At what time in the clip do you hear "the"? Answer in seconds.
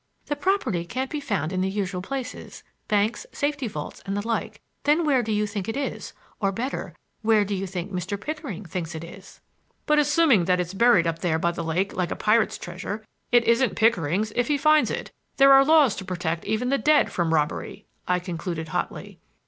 0.25-0.35, 1.61-1.69, 4.17-4.27, 11.51-11.63, 16.69-16.79